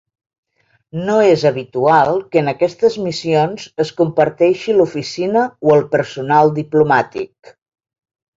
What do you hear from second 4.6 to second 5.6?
l'oficina